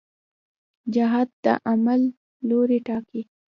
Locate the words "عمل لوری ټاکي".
1.69-3.21